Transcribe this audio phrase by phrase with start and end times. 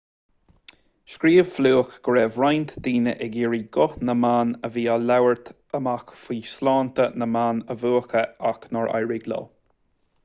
[1.15, 5.53] scríobh fluke go raibh roinnt daoine ag iarraidh guth na mban a bhí ag labhairt
[5.81, 9.47] amach faoi shláinte na mban a mhúchadh ach nár éirigh leo